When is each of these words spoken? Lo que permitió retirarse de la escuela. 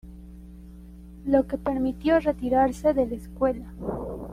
Lo 1.27 1.45
que 1.45 1.59
permitió 1.59 2.19
retirarse 2.19 2.95
de 2.95 3.05
la 3.05 3.13
escuela. 3.17 3.71